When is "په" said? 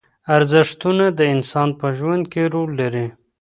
1.79-1.87